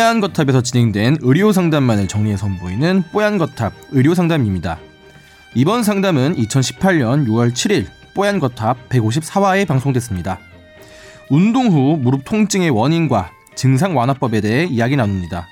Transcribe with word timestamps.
뽀얀거탑에서 0.00 0.62
진행된 0.62 1.18
의료 1.20 1.52
상담만을 1.52 2.08
정리해 2.08 2.38
선보이는 2.38 3.04
뽀얀거탑 3.12 3.74
의료 3.90 4.14
상담입니다. 4.14 4.78
이번 5.54 5.82
상담은 5.82 6.36
2018년 6.36 7.26
6월 7.26 7.52
7일 7.52 7.84
뽀얀거탑 8.14 8.88
154화에 8.88 9.68
방송됐습니다. 9.68 10.38
운동 11.28 11.66
후 11.66 11.98
무릎 12.00 12.24
통증의 12.24 12.70
원인과 12.70 13.30
증상 13.54 13.94
완화법에 13.94 14.40
대해 14.40 14.64
이야기 14.64 14.96
나눕니다. 14.96 15.46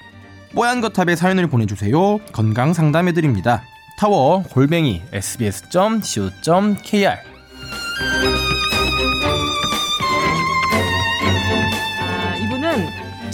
뽀얀거탑에 0.55 1.15
사연을 1.15 1.49
보내주세요. 1.49 2.17
건강 2.33 2.73
상담해드립니다. 2.73 3.65
타워 3.99 4.45
골뱅이 4.45 5.03
sbs.co.kr 5.13 7.19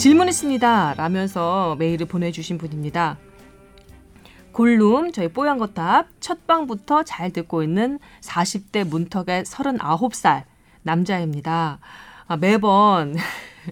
질문 0.05 0.27
있습니다. 0.27 0.93
라면서 0.97 1.75
메일을 1.79 2.05
보내주신 2.05 2.59
분입니다. 2.59 3.17
골룸 4.51 5.11
저희 5.11 5.29
뽀얀거탑 5.29 6.09
첫 6.19 6.45
방부터 6.45 7.01
잘 7.01 7.33
듣고 7.33 7.63
있는 7.63 7.97
40대 8.21 8.87
문턱의 8.87 9.45
39살 9.45 10.43
남자입니다. 10.83 11.79
아, 12.27 12.37
매번 12.37 13.15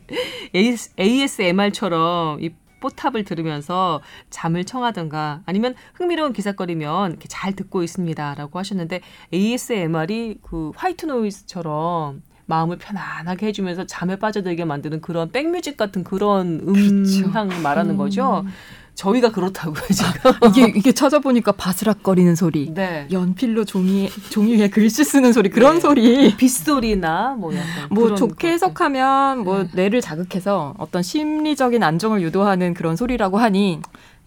ASMR처럼 1.00 2.42
이 2.42 2.50
뽀탑을 2.80 3.26
들으면서 3.26 4.02
잠을 4.32 4.66
청하던가 4.66 5.44
아니면 5.46 5.76
흥미로운 5.94 6.34
기사거리면 6.34 7.20
잘 7.28 7.54
듣고 7.54 7.84
있습니다 7.84 8.34
라고 8.34 8.58
하셨는데 8.58 9.02
ASMR이 9.32 10.40
그 10.42 10.72
화이트 10.76 11.06
노이즈처럼 11.06 12.24
마음을 12.54 12.78
편안하게 12.78 13.48
해주면서 13.48 13.86
잠에 13.88 14.16
빠져들게 14.16 14.64
만드는 14.66 15.02
그런 15.02 15.32
백뮤직 15.32 15.76
같은 15.76 16.04
그런 16.04 16.62
음향 16.68 17.48
그렇죠. 17.48 17.62
말하는 17.62 17.98
거죠. 17.98 18.44
음. 18.46 18.52
저희가 18.94 19.32
그렇다고요 19.32 19.82
지금. 19.92 20.32
이게 20.48 20.72
이게 20.78 20.92
찾아보니까 20.92 21.54
바스락거리는 21.54 22.36
소리, 22.36 22.72
네. 22.72 23.08
연필로 23.12 23.66
종이 23.66 24.08
종이 24.30 24.56
위에 24.56 24.70
글씨 24.70 25.04
쓰는 25.04 25.34
소리 25.34 25.50
그런 25.50 25.76
네. 25.76 25.82
소리, 25.82 26.38
빗소리나 26.38 27.38
뭐 27.40 27.56
약간 27.56 27.88
뭐 27.90 28.14
좋게 28.14 28.50
해석하면 28.50 29.40
뭐 29.40 29.64
네. 29.64 29.70
뇌를 29.74 30.00
자극해서 30.00 30.76
어떤 30.78 31.02
심리적인 31.02 31.82
안정을 31.82 32.22
유도하는 32.22 32.76
그런 32.76 32.96
소리라고 32.96 33.40
하니 33.40 33.80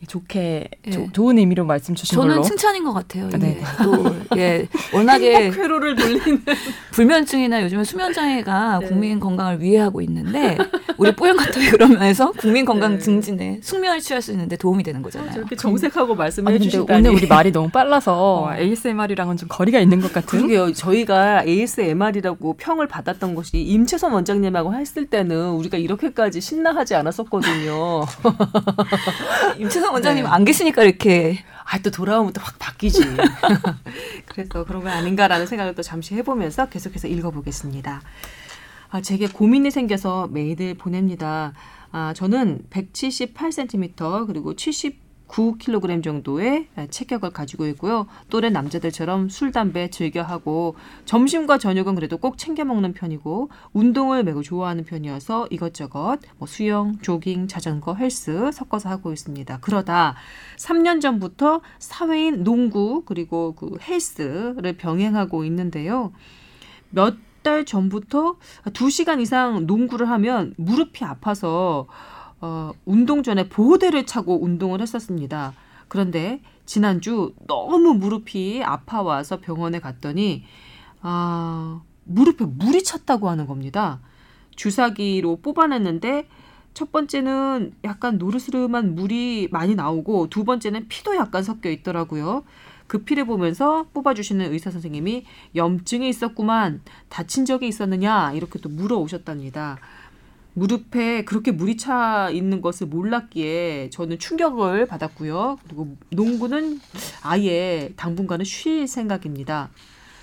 좋게 0.06 0.68
예. 0.86 0.90
조, 0.90 1.06
좋은 1.12 1.38
의미로 1.38 1.64
말씀 1.64 1.94
주신 1.94 2.16
저는 2.16 2.34
걸로. 2.36 2.42
칭찬인 2.44 2.84
것 2.84 2.92
같아요. 2.92 3.28
네. 3.30 3.60
또 3.82 4.14
예, 4.36 4.68
워낙에 4.92 5.50
회로를 5.50 5.96
돌리는 5.96 6.44
불면증이나 6.92 7.62
요즘에 7.62 7.82
수면 7.84 8.12
장애가 8.12 8.78
네. 8.80 8.86
국민 8.88 9.18
건강을 9.18 9.60
위해하고 9.60 10.00
있는데 10.02 10.58
우리 10.98 11.14
뽀얀 11.16 11.36
같은 11.36 11.70
그러면서 11.70 12.30
국민 12.32 12.64
건강 12.64 12.92
네. 12.92 12.98
증진에 12.98 13.60
숙면을 13.62 14.00
취할 14.00 14.20
수 14.22 14.32
있는데 14.32 14.56
도움이 14.56 14.82
되는 14.82 15.02
거잖아요. 15.02 15.32
저렇게 15.32 15.56
정색하고 15.56 16.14
말씀해 16.14 16.58
주시다니. 16.58 17.08
오늘 17.08 17.16
우리 17.16 17.26
말이 17.26 17.50
너무 17.50 17.68
빨라서 17.70 18.44
어. 18.44 18.54
ASMR이랑은 18.54 19.36
좀 19.36 19.48
거리가 19.48 19.80
있는 19.80 20.00
것 20.00 20.12
같은. 20.12 20.38
그러게요. 20.38 20.72
저희가 20.72 21.44
ASMR이라고 21.44 22.54
평을 22.58 22.86
받았던 22.86 23.34
것이 23.34 23.58
임채선 23.62 24.12
원장님하고 24.12 24.74
했을 24.74 25.06
때는 25.06 25.50
우리가 25.50 25.78
이렇게까지 25.78 26.40
신나하지 26.40 26.94
않았었거든요. 26.94 28.04
임채선 29.58 29.85
원장님 29.92 30.24
네. 30.24 30.30
안 30.30 30.44
계시니까 30.44 30.82
이렇게 30.82 31.38
아또 31.64 31.90
돌아오면 31.90 32.32
또 32.32 32.40
확 32.42 32.58
바뀌지. 32.58 33.00
그래서 34.26 34.64
그런 34.64 34.82
거 34.82 34.90
아닌가라는 34.90 35.46
생각을 35.46 35.74
또 35.74 35.82
잠시 35.82 36.14
해보면서 36.14 36.68
계속해서 36.68 37.08
읽어보겠습니다. 37.08 38.02
아, 38.90 39.00
제게 39.00 39.26
고민이 39.26 39.70
생겨서 39.70 40.28
메일을 40.28 40.74
보냅니다. 40.74 41.52
아, 41.92 42.12
저는 42.14 42.60
178cm 42.70 44.26
그리고 44.26 44.54
70 44.54 45.05
9kg 45.28 46.02
정도의 46.02 46.68
체격을 46.90 47.30
가지고 47.30 47.66
있고요. 47.68 48.06
또래 48.30 48.50
남자들처럼 48.50 49.28
술, 49.28 49.52
담배 49.52 49.88
즐겨 49.90 50.22
하고 50.22 50.76
점심과 51.04 51.58
저녁은 51.58 51.94
그래도 51.94 52.18
꼭 52.18 52.38
챙겨 52.38 52.64
먹는 52.64 52.92
편이고 52.92 53.50
운동을 53.72 54.24
매우 54.24 54.42
좋아하는 54.42 54.84
편이어서 54.84 55.48
이것저것 55.50 56.18
뭐 56.38 56.46
수영, 56.46 56.98
조깅, 57.00 57.48
자전거, 57.48 57.94
헬스 57.94 58.50
섞어서 58.52 58.88
하고 58.88 59.12
있습니다. 59.12 59.58
그러다 59.60 60.16
3년 60.58 61.00
전부터 61.00 61.60
사회인 61.78 62.44
농구 62.44 63.02
그리고 63.04 63.54
그 63.54 63.76
헬스를 63.80 64.74
병행하고 64.76 65.44
있는데요. 65.44 66.12
몇 66.90 67.26
달 67.46 67.64
전부터 67.64 68.38
2시간 68.64 69.20
이상 69.20 69.66
농구를 69.68 70.10
하면 70.10 70.52
무릎이 70.56 71.04
아파서 71.04 71.86
어, 72.40 72.72
운동 72.84 73.22
전에 73.22 73.48
보호대를 73.48 74.06
차고 74.06 74.42
운동을 74.42 74.80
했었습니다. 74.80 75.54
그런데 75.88 76.40
지난주 76.64 77.32
너무 77.46 77.94
무릎이 77.94 78.62
아파와서 78.64 79.40
병원에 79.40 79.78
갔더니 79.78 80.44
아, 81.00 81.80
무릎에 82.04 82.44
물이 82.44 82.82
찼다고 82.82 83.28
하는 83.28 83.46
겁니다. 83.46 84.00
주사기로 84.56 85.40
뽑아냈는데 85.42 86.28
첫 86.74 86.92
번째는 86.92 87.72
약간 87.84 88.18
노르스름한 88.18 88.94
물이 88.94 89.48
많이 89.50 89.74
나오고 89.74 90.28
두 90.28 90.44
번째는 90.44 90.88
피도 90.88 91.16
약간 91.16 91.42
섞여 91.42 91.70
있더라고요. 91.70 92.44
그 92.86 92.98
피를 92.98 93.24
보면서 93.24 93.86
뽑아주시는 93.94 94.52
의사 94.52 94.70
선생님이 94.70 95.24
염증이 95.54 96.08
있었구만 96.08 96.82
다친 97.08 97.44
적이 97.44 97.68
있었느냐 97.68 98.32
이렇게 98.32 98.58
또 98.60 98.68
물어오셨답니다. 98.68 99.78
무릎에 100.56 101.26
그렇게 101.26 101.50
물이 101.52 101.76
차 101.76 102.30
있는 102.30 102.62
것을 102.62 102.86
몰랐기에 102.86 103.90
저는 103.90 104.18
충격을 104.18 104.86
받았고요. 104.86 105.58
그리고 105.62 105.98
농구는 106.10 106.80
아예 107.22 107.92
당분간은 107.96 108.46
쉴 108.46 108.88
생각입니다. 108.88 109.68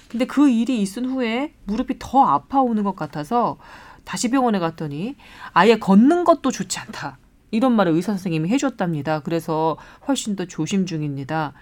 근데 0.09 0.25
그 0.25 0.49
일이 0.49 0.81
있은 0.81 1.05
후에 1.05 1.53
무릎이 1.65 1.97
더 1.99 2.25
아파오는 2.25 2.83
것 2.83 2.95
같아서 2.95 3.59
다시 4.05 4.31
병원에 4.31 4.57
갔더니 4.57 5.17
아예 5.53 5.77
걷는 5.77 6.23
것도 6.23 6.49
좋지 6.49 6.79
않다. 6.79 7.19
이런 7.51 7.75
말을 7.75 7.91
의사 7.91 8.13
선생님이 8.13 8.49
해줬답니다. 8.49 9.19
그래서 9.19 9.77
훨씬 10.07 10.35
더 10.35 10.45
조심 10.45 10.87
중입니다. 10.87 11.53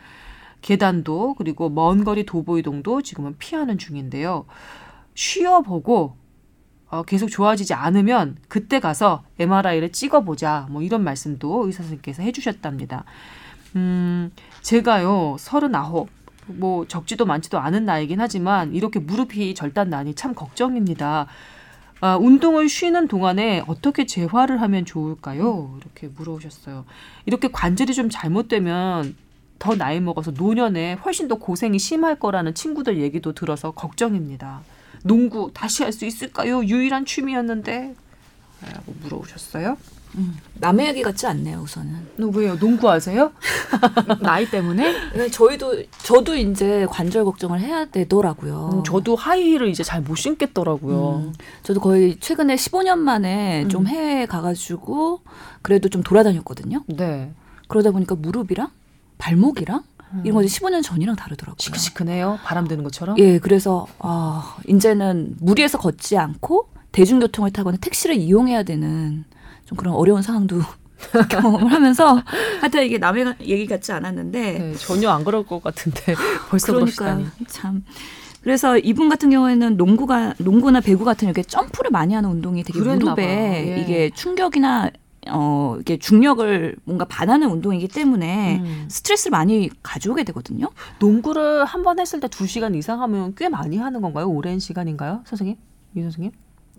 계단도 0.61 1.33
그리고 1.33 1.69
먼 1.69 2.05
거리 2.05 2.25
도보 2.25 2.57
이동도 2.57 3.01
지금은 3.01 3.35
피하는 3.37 3.77
중인데요. 3.77 4.45
쉬어보고 5.13 6.20
어, 6.91 7.03
계속 7.03 7.29
좋아지지 7.29 7.73
않으면 7.73 8.35
그때 8.49 8.81
가서 8.81 9.23
MRI를 9.39 9.93
찍어보자. 9.93 10.67
뭐 10.69 10.81
이런 10.81 11.03
말씀도 11.03 11.65
의사 11.65 11.77
선생님께서 11.83 12.21
해주셨답니다. 12.21 13.05
음, 13.77 14.31
제가요, 14.61 15.37
서른아홉. 15.39 16.09
뭐 16.47 16.85
적지도 16.87 17.25
많지도 17.25 17.59
않은 17.59 17.85
나이긴 17.85 18.19
하지만 18.19 18.73
이렇게 18.75 18.99
무릎이 18.99 19.55
절단 19.55 19.89
나니 19.89 20.15
참 20.15 20.35
걱정입니다. 20.35 21.27
아, 22.01 22.17
운동을 22.17 22.67
쉬는 22.67 23.07
동안에 23.07 23.63
어떻게 23.67 24.05
재활을 24.05 24.59
하면 24.61 24.83
좋을까요? 24.83 25.77
이렇게 25.79 26.07
물어오셨어요. 26.07 26.83
이렇게 27.25 27.47
관절이 27.47 27.93
좀 27.93 28.09
잘못되면 28.09 29.15
더 29.59 29.75
나이 29.75 30.01
먹어서 30.01 30.31
노년에 30.31 30.95
훨씬 30.95 31.29
더 31.29 31.35
고생이 31.35 31.79
심할 31.79 32.19
거라는 32.19 32.53
친구들 32.53 32.99
얘기도 32.99 33.33
들어서 33.33 33.71
걱정입니다. 33.71 34.61
농구 35.03 35.51
다시 35.53 35.83
할 35.83 35.91
수 35.91 36.05
있을까요? 36.05 36.63
유일한 36.63 37.05
취미였는데 37.05 37.95
라고 38.73 38.93
물어오셨어요. 39.01 39.77
음, 40.15 40.37
남의 40.55 40.87
얘기 40.89 41.01
같지 41.03 41.25
않네요, 41.25 41.59
우선은. 41.59 42.33
왜요? 42.33 42.55
농구하세요? 42.55 43.31
나이 44.21 44.49
때문에? 44.49 44.93
네, 45.15 45.29
저희도 45.31 45.83
저도 46.03 46.35
이제 46.35 46.85
관절 46.89 47.23
걱정을 47.23 47.61
해야 47.61 47.85
되더라고요. 47.85 48.69
음, 48.73 48.83
저도 48.83 49.15
하이힐을 49.15 49.69
이제 49.69 49.83
잘 49.83 50.01
못 50.01 50.15
신겠더라고요. 50.15 51.15
음, 51.27 51.33
저도 51.63 51.79
거의 51.79 52.17
최근에 52.19 52.55
15년 52.55 52.97
만에 52.99 53.67
좀 53.69 53.83
음. 53.83 53.87
해외에 53.87 54.25
가가지고 54.25 55.21
그래도 55.61 55.87
좀 55.87 56.03
돌아다녔거든요. 56.03 56.83
네. 56.87 57.31
그러다 57.69 57.91
보니까 57.91 58.15
무릎이랑 58.15 58.69
발목이랑 59.17 59.77
음. 59.79 59.83
이런 60.23 60.35
것이 60.35 60.59
15년 60.59 60.83
전이랑 60.83 61.15
다르더라고요. 61.15 61.57
시크시크네요. 61.59 62.39
바람 62.43 62.67
드는 62.67 62.83
것처럼. 62.83 63.17
예, 63.19 63.39
그래서 63.39 63.87
아, 63.99 64.57
이제는 64.67 65.35
무리해서 65.39 65.77
걷지 65.77 66.17
않고 66.17 66.69
대중교통을 66.91 67.51
타거나 67.51 67.77
택시를 67.77 68.15
이용해야 68.15 68.63
되는 68.63 69.23
좀 69.65 69.77
그런 69.77 69.93
어려운 69.93 70.21
상황도 70.21 70.61
경험을 71.29 71.71
하면서 71.71 72.21
하여튼 72.59 72.83
이게 72.83 72.97
남의 72.97 73.35
얘기 73.41 73.65
같지 73.65 73.91
않았는데 73.91 74.59
네, 74.59 74.75
전혀 74.75 75.09
안 75.09 75.23
그럴 75.23 75.43
것 75.45 75.63
같은데 75.63 76.13
벌써 76.49 76.73
그러니까 76.73 77.19
참 77.47 77.83
그래서 78.43 78.77
이분 78.77 79.09
같은 79.09 79.29
경우에는 79.29 79.77
농구가 79.77 80.33
농구나 80.39 80.81
배구 80.81 81.05
같은 81.05 81.27
이렇게 81.27 81.43
점프를 81.43 81.91
많이 81.91 82.13
하는 82.13 82.29
운동이 82.29 82.63
되게 82.63 82.79
무릎에 82.79 83.23
예. 83.77 83.81
이게 83.81 84.09
충격이나 84.13 84.89
어, 85.29 85.77
이게 85.79 85.97
중력을 85.97 86.75
뭔가 86.83 87.05
반하는 87.05 87.49
운동이기 87.51 87.87
때문에 87.89 88.57
음. 88.57 88.85
스트레스를 88.89 89.31
많이 89.31 89.69
가져오게 89.83 90.23
되거든요. 90.25 90.67
농구를 90.99 91.65
한 91.65 91.83
번 91.83 91.99
했을 91.99 92.19
때 92.19 92.27
두 92.27 92.47
시간 92.47 92.73
이상 92.75 93.01
하면 93.01 93.33
꽤 93.35 93.49
많이 93.49 93.77
하는 93.77 94.01
건가요? 94.01 94.27
오랜 94.27 94.59
시간인가요? 94.59 95.21
선생님? 95.25 95.55
이 95.95 96.01
선생님? 96.01 96.31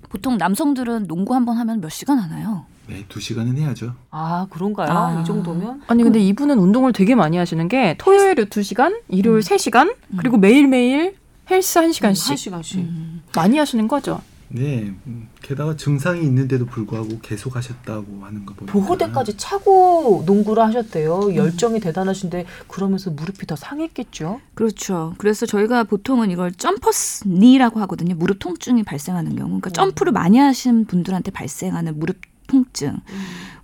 보통 0.09 0.37
남성들은 0.39 1.07
농구 1.07 1.35
한 1.35 1.45
번 1.45 1.57
하면 1.59 1.81
몇 1.81 1.89
시간 1.89 2.19
하나요? 2.19 2.67
네, 2.89 3.05
두 3.09 3.21
시간은 3.21 3.57
해야죠. 3.59 3.95
아 4.11 4.47
그런가요? 4.51 4.89
아. 4.91 5.21
이 5.21 5.25
정도면? 5.25 5.83
아니 5.87 6.03
근데 6.03 6.19
이분은 6.19 6.59
운동을 6.59 6.93
되게 6.93 7.15
많이 7.15 7.37
하시는 7.37 7.67
게 7.69 7.95
토요일에 7.99 8.45
2시간, 8.47 9.01
일요일 9.09 9.39
음. 9.39 9.41
3시간, 9.41 9.95
그리고 10.17 10.37
매일매일 10.37 11.17
헬스 11.49 11.81
1시간씩 11.81 12.29
한 12.29 12.37
시간씩. 12.37 12.79
음. 12.81 13.23
많이 13.37 13.57
하시는 13.59 13.87
거죠. 13.87 14.21
네, 14.55 14.93
음, 15.07 15.29
게다가 15.41 15.77
증상이 15.77 16.21
있는데도 16.23 16.67
불구하고 16.67 17.21
계속 17.23 17.57
하셨다고 17.57 18.25
하는 18.25 18.45
거 18.45 18.55
보니까 18.55 18.73
보호대까지 18.73 19.37
차고 19.39 20.25
농구를 20.27 20.63
하셨대요. 20.63 21.35
열정이 21.35 21.81
대단하신데 21.81 22.45
그러면서 22.69 23.11
무릎이 23.11 23.47
더 23.47 23.57
상했겠죠? 23.57 24.41
그렇죠. 24.55 25.15
그래서 25.17 25.47
저희가 25.47 25.85
보통은 25.85 26.31
이걸 26.31 26.53
jumper's 26.53 27.29
knee라고 27.29 27.81
하거든요. 27.81 28.15
무릎 28.15 28.41
통증이 28.41 28.83
발생하는 28.83 29.37
경우. 29.37 29.49
그러니까 29.49 29.71
음. 29.71 29.73
점프를 29.73 30.13
많이 30.13 30.37
하신 30.39 30.85
분들한테 30.85 31.31
발생하는 31.31 31.99
무릎 31.99 32.19
통증. 32.47 32.99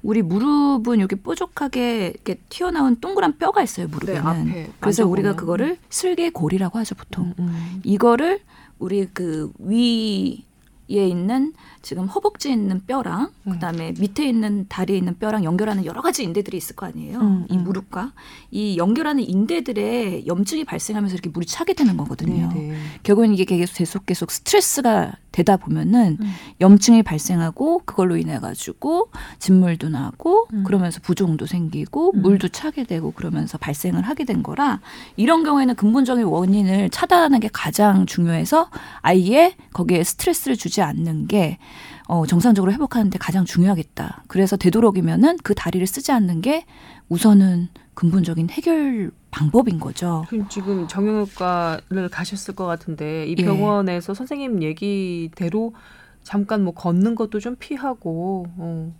우리 0.02 0.22
무릎은 0.22 1.00
여기 1.00 1.16
뽀족하게 1.16 2.12
이렇게 2.14 2.40
튀어나온 2.48 2.96
동그란 3.00 3.36
뼈가 3.36 3.62
있어요, 3.62 3.88
무릎에는. 3.88 4.44
네, 4.46 4.62
앞에 4.62 4.70
그래서 4.80 5.06
우리가. 5.06 5.34
그거를 5.36 5.76
슬개골이라고 5.90 6.78
하죠, 6.78 6.94
보통. 6.94 7.34
음, 7.38 7.48
음. 7.48 7.80
이거를 7.84 8.40
우리 8.78 9.06
그 9.06 9.52
위 9.58 10.47
에 10.90 11.06
있는 11.06 11.52
지금 11.82 12.06
허벅지에 12.06 12.52
있는 12.52 12.80
뼈랑 12.86 13.30
음. 13.46 13.52
그다음에 13.52 13.92
밑에 13.98 14.26
있는 14.26 14.66
다리에 14.68 14.96
있는 14.96 15.18
뼈랑 15.18 15.44
연결하는 15.44 15.84
여러 15.84 16.00
가지 16.00 16.22
인대들이 16.24 16.56
있을 16.56 16.76
거 16.76 16.86
아니에요. 16.86 17.20
음, 17.20 17.46
이 17.50 17.56
음. 17.56 17.64
무릎과 17.64 18.12
이 18.50 18.78
연결하는 18.78 19.22
인대들의 19.22 20.26
염증이 20.26 20.64
발생하면서 20.64 21.14
이렇게 21.14 21.28
물이 21.28 21.46
차게 21.46 21.74
되는 21.74 21.96
거거든요. 21.96 22.50
네, 22.54 22.68
네. 22.68 22.76
결국엔 23.02 23.34
이게 23.34 23.44
계속 23.44 23.76
계속 23.76 24.06
계속 24.06 24.30
스트레스가 24.30 25.12
되다 25.38 25.56
보면은 25.56 26.16
음. 26.20 26.34
염증이 26.60 27.04
발생하고 27.04 27.82
그걸로 27.84 28.16
인해 28.16 28.38
가지고 28.40 29.10
진물도 29.38 29.88
나고 29.88 30.48
음. 30.52 30.64
그러면서 30.64 31.00
부종도 31.00 31.46
생기고 31.46 32.12
음. 32.14 32.22
물도 32.22 32.48
차게 32.48 32.84
되고 32.84 33.12
그러면서 33.12 33.56
발생을 33.56 34.02
하게 34.02 34.24
된 34.24 34.42
거라 34.42 34.80
이런 35.16 35.44
경우에는 35.44 35.76
근본적인 35.76 36.24
원인을 36.24 36.90
차단하는 36.90 37.40
게 37.40 37.48
가장 37.52 38.06
중요해서 38.06 38.70
아예 39.00 39.54
거기에 39.72 40.02
스트레스를 40.02 40.56
주지 40.56 40.77
않는 40.82 41.26
게 41.26 41.58
어, 42.06 42.26
정상적으로 42.26 42.72
회복하는데 42.72 43.18
가장 43.18 43.44
중요하겠다. 43.44 44.24
그래서 44.28 44.56
되도록이면은 44.56 45.38
그 45.42 45.54
다리를 45.54 45.86
쓰지 45.86 46.12
않는 46.12 46.40
게 46.40 46.64
우선은 47.08 47.68
근본적인 47.94 48.50
해결 48.50 49.10
방법인 49.30 49.78
거죠. 49.80 50.24
그럼 50.28 50.48
지금 50.48 50.86
정형외과를 50.88 52.08
가셨을 52.10 52.54
것 52.54 52.64
같은데 52.66 53.26
이 53.26 53.34
예. 53.38 53.44
병원에서 53.44 54.14
선생님 54.14 54.62
얘기대로 54.62 55.74
잠깐 56.22 56.62
뭐 56.64 56.74
걷는 56.74 57.14
것도 57.14 57.40
좀 57.40 57.56
피하고 57.58 58.46
어, 58.56 58.94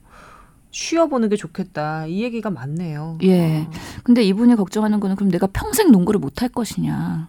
쉬어보는 0.70 1.28
게 1.28 1.36
좋겠다 1.36 2.06
이 2.06 2.22
얘기가 2.22 2.50
많네요. 2.50 3.18
예. 3.22 3.66
근데 4.02 4.22
이분이 4.22 4.56
걱정하는 4.56 5.00
거는 5.00 5.16
그럼 5.16 5.30
내가 5.30 5.46
평생 5.46 5.90
농구를 5.90 6.20
못 6.20 6.42
할 6.42 6.48
것이냐. 6.48 7.28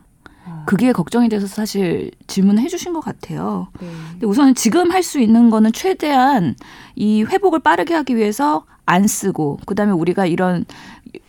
어. 0.69 0.75
그게 0.77 0.91
걱정이 0.91 1.29
돼서 1.29 1.47
사실 1.47 2.11
질문을 2.27 2.61
해주신 2.63 2.93
것 2.93 2.99
같아요. 3.01 3.67
네. 3.81 3.87
근데 4.11 4.27
우선 4.27 4.53
지금 4.55 4.91
할 4.91 5.03
수 5.03 5.19
있는 5.19 5.49
거는 5.49 5.71
최대한 5.73 6.55
이 6.95 7.23
회복을 7.23 7.59
빠르게 7.59 7.93
하기 7.95 8.15
위해서 8.15 8.65
안 8.85 9.07
쓰고 9.07 9.59
그다음에 9.65 9.91
우리가 9.91 10.25
이런 10.25 10.65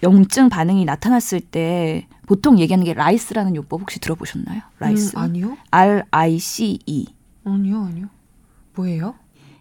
염증 0.02 0.48
반응이 0.50 0.84
나타났을 0.84 1.40
때 1.40 2.06
보통 2.26 2.58
얘기하는 2.58 2.84
게 2.84 2.92
RICE라는 2.94 3.56
요법 3.56 3.80
혹시 3.80 3.98
들어보셨나요? 4.00 4.60
RICE. 4.78 5.16
음, 5.16 5.22
아니요, 5.22 5.56
R 5.70 6.02
I 6.10 6.38
C 6.38 6.78
E. 6.86 7.06
아니요, 7.44 7.84
아니요. 7.84 8.06
뭐예요? 8.74 9.14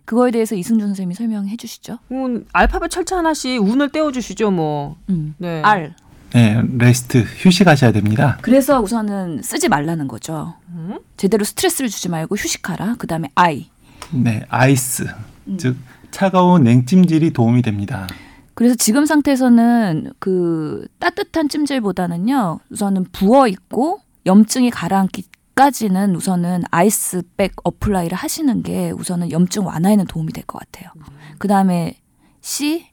그거에 0.05 0.31
대해서 0.31 0.55
이승준 0.55 0.87
선생님이 0.89 1.15
설명해 1.15 1.55
주시죠. 1.55 1.99
음, 2.11 2.45
알파벳 2.51 2.89
철자 2.89 3.17
하나씩 3.17 3.61
운을 3.61 3.89
떼어 3.89 4.11
주시죠, 4.11 4.51
뭐. 4.51 4.97
음. 5.09 5.35
네. 5.37 5.61
R. 5.63 5.93
네, 6.33 6.61
rest 6.77 7.24
휴식하셔야 7.23 7.91
됩니다. 7.91 8.37
그래서 8.41 8.79
우선은 8.81 9.41
쓰지 9.41 9.67
말라는 9.67 10.07
거죠. 10.07 10.55
음? 10.69 10.99
제대로 11.17 11.43
스트레스를 11.43 11.89
주지 11.89 12.07
말고 12.09 12.35
휴식하라. 12.35 12.95
그다음에 12.97 13.29
I. 13.35 13.69
네, 14.11 14.45
ice 14.50 15.07
음. 15.47 15.57
즉 15.57 15.77
차가운 16.11 16.63
냉찜질이 16.63 17.33
도움이 17.33 17.61
됩니다. 17.63 18.07
그래서 18.53 18.75
지금 18.75 19.05
상태에서는 19.05 20.11
그 20.19 20.87
따뜻한 20.99 21.49
찜질보다는요, 21.49 22.59
우선은 22.69 23.05
부어 23.11 23.47
있고 23.47 24.01
염증이 24.25 24.69
가라앉기까지는 24.69 26.15
우선은 26.15 26.63
ice 26.69 27.12
bag 27.12 27.53
apply를 27.63 28.18
하시는 28.17 28.61
게 28.63 28.91
우선은 28.91 29.31
염증 29.31 29.65
완화에는 29.65 30.05
도움이 30.05 30.33
될 30.33 30.43
것 30.45 30.59
같아요. 30.59 30.91
그 31.37 31.47
다음에 31.47 31.97
C, 32.41 32.85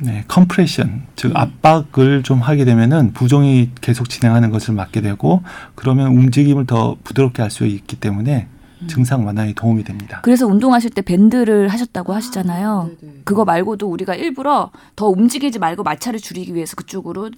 네, 0.00 0.24
compression 0.28 1.02
즉 1.16 1.28
음. 1.28 1.36
압박을 1.36 2.22
좀 2.24 2.40
하게 2.40 2.64
되면은 2.64 3.12
부종이 3.12 3.70
계속 3.80 4.08
진행하는 4.08 4.50
것을 4.50 4.74
막게 4.74 5.00
되고 5.00 5.42
그러면 5.74 6.08
움직임을 6.08 6.66
더 6.66 6.96
부드럽게 7.04 7.42
할 7.42 7.50
수 7.50 7.64
있기 7.66 7.96
때문에 7.96 8.48
음. 8.82 8.86
증상 8.88 9.24
완화에 9.24 9.52
도움이 9.54 9.84
됩니다. 9.84 10.20
그래서 10.24 10.46
운동하실 10.46 10.90
때 10.90 11.02
밴드를 11.02 11.68
하셨다고 11.68 12.12
하시잖아요. 12.12 12.90
네네. 13.00 13.14
그거 13.24 13.44
말고도 13.44 13.88
우리가 13.88 14.16
일부러 14.16 14.70
더 14.96 15.06
움직이지 15.06 15.58
말고 15.60 15.84
마찰을 15.84 16.18
줄이기 16.18 16.54
위해서 16.54 16.74
그쪽으로 16.74 17.30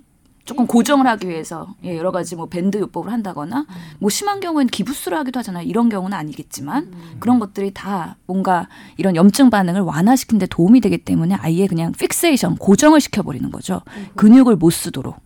조금 0.46 0.66
고정을 0.66 1.06
하기 1.08 1.28
위해서 1.28 1.74
예, 1.84 1.98
여러 1.98 2.12
가지 2.12 2.36
뭐 2.36 2.46
밴드 2.46 2.78
요법을 2.78 3.12
한다거나 3.12 3.66
뭐 3.98 4.08
심한 4.08 4.40
경우에는 4.40 4.70
기부스를 4.70 5.18
하기도 5.18 5.40
하잖아요. 5.40 5.66
이런 5.66 5.88
경우는 5.88 6.16
아니겠지만 6.16 6.92
그런 7.18 7.40
것들이 7.40 7.72
다 7.74 8.16
뭔가 8.26 8.68
이런 8.96 9.16
염증 9.16 9.50
반응을 9.50 9.80
완화시키는 9.80 10.38
데 10.38 10.46
도움이 10.46 10.80
되기 10.80 10.98
때문에 10.98 11.34
아예 11.34 11.66
그냥 11.66 11.92
fixation 11.92 12.56
고정을 12.56 13.00
시켜 13.00 13.22
버리는 13.22 13.50
거죠. 13.50 13.82
근육을 14.14 14.56
못 14.56 14.70
쓰도록. 14.70 15.16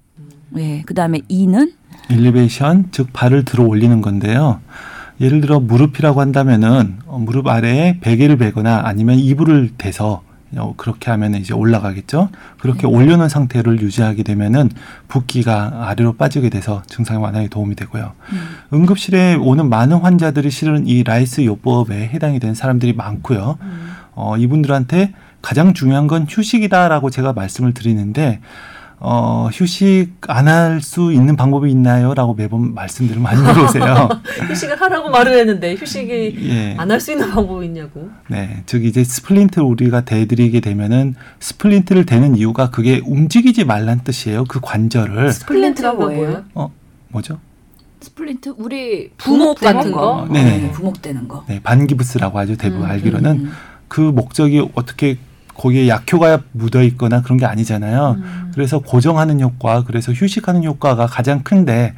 예, 0.57 0.83
그다음에 0.83 1.21
E는 1.29 1.75
elevation 2.09 2.89
즉 2.91 3.13
발을 3.13 3.45
들어 3.45 3.65
올리는 3.65 4.01
건데요. 4.01 4.61
예를 5.21 5.43
들어 5.43 5.61
무릎이라고 5.61 6.19
한다면은 6.21 6.99
어, 7.07 7.19
무릎 7.19 7.47
아래에 7.47 8.01
베개를 8.01 8.39
베거나 8.39 8.83
아니면 8.85 9.19
이불을 9.19 9.73
대서 9.77 10.23
어, 10.25 10.30
그렇게 10.77 11.11
하면 11.11 11.35
이제 11.35 11.55
올라가겠죠. 11.55 12.31
그렇게 12.59 12.87
올려놓은 12.87 13.29
상태를 13.29 13.81
유지하게 13.81 14.23
되면은 14.23 14.71
붓기가 15.09 15.89
아래로 15.89 16.15
빠지게 16.15 16.51
돼서 16.51 16.83
증상 16.87 17.23
완화에 17.23 17.49
도움이 17.49 17.77
되고요. 17.77 18.13
응급실에 18.73 19.37
오는 19.37 19.69
많은 19.69 19.99
환자들이 19.99 20.51
실은 20.51 20.87
이 20.87 21.03
RICE 21.05 21.45
요법에 21.45 22.09
해당이 22.09 22.41
되는 22.41 22.55
사람들이 22.55 22.93
많고요. 22.95 23.59
어, 24.15 24.37
이분들한테 24.37 25.13
가장 25.43 25.73
중요한 25.73 26.07
건 26.07 26.27
휴식이다라고 26.29 27.11
제가 27.11 27.33
말씀을 27.33 27.73
드리는데 27.73 28.41
어, 29.03 29.49
휴식 29.51 30.13
안 30.29 30.47
할 30.47 30.81
수 30.83 31.13
있는 31.13 31.35
방법이 31.37 31.71
있나요?라고 31.71 32.35
매번 32.35 32.75
말씀들을 32.75 33.21
많이 33.21 33.43
들어오세요. 33.43 34.09
휴식을 34.49 34.81
하라고 34.81 35.09
말을 35.11 35.39
했는데 35.39 35.75
휴식이 35.75 36.37
예. 36.51 36.75
안할 36.77 37.01
수 37.01 37.13
있는 37.13 37.31
방법이 37.31 37.65
있냐고. 37.67 38.11
네. 38.29 38.63
즉 38.67 38.85
이제 38.85 39.03
splint를 39.03 39.67
우리가 39.67 40.03
대드리게 40.03 40.61
되면은 40.61 41.15
splint를 41.41 42.05
대는 42.05 42.37
이유가 42.37 42.71
그게 42.71 43.01
움직이지 43.05 43.65
말란 43.65 44.01
뜻이에요. 44.05 44.45
그 44.45 44.61
관절을 44.61 45.33
splint가 45.33 45.95
뭐예요? 45.95 46.45
뭐죠? 47.09 47.39
splint 48.03 48.55
우리 48.59 49.11
부목 49.17 49.61
같은 49.61 49.93
거? 49.93 50.11
어, 50.23 50.29
네네. 50.29 50.73
부목 50.73 51.01
대는 51.03 51.27
거. 51.27 51.45
네, 51.49 51.61
반기부스라고 51.63 52.39
하죠. 52.41 52.57
대부분 52.57 52.87
음, 52.87 52.91
알기로는 52.91 53.31
음. 53.33 53.53
그 53.89 54.01
목적이 54.01 54.69
어떻게 54.75 55.17
거기에 55.61 55.89
약효가 55.89 56.41
묻어 56.53 56.83
있거나 56.85 57.21
그런 57.21 57.37
게 57.37 57.45
아니잖아요. 57.45 58.17
음. 58.19 58.51
그래서 58.55 58.79
고정하는 58.79 59.43
효과, 59.43 59.85
그래서 59.85 60.11
휴식하는 60.11 60.65
효과가 60.65 61.07
가장 61.07 61.43
큰데 61.43 61.93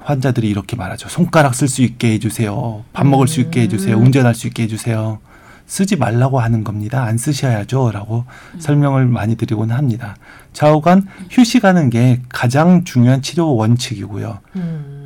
환자들이 0.00 0.48
이렇게 0.48 0.74
말하죠. 0.74 1.08
손가락 1.08 1.54
쓸 1.54 1.68
수 1.68 1.82
있게 1.82 2.14
해주세요. 2.14 2.82
밥 2.92 3.06
먹을 3.06 3.28
수 3.28 3.40
있게 3.40 3.62
해주세요. 3.62 3.96
음. 3.96 4.06
운전할 4.06 4.34
수 4.34 4.48
있게 4.48 4.64
해주세요. 4.64 5.20
쓰지 5.66 5.94
말라고 5.94 6.40
하는 6.40 6.64
겁니다. 6.64 7.04
안 7.04 7.16
쓰셔야죠.라고 7.16 8.24
설명을 8.58 9.06
많이 9.06 9.36
드리곤 9.36 9.70
합니다. 9.70 10.16
좌우간 10.52 11.06
휴식하는 11.30 11.90
게 11.90 12.20
가장 12.28 12.82
중요한 12.82 13.22
치료 13.22 13.54
원칙이고요. 13.54 14.40
음. 14.56 14.99